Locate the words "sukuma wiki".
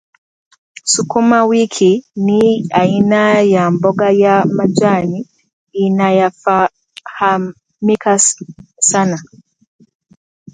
0.93-1.91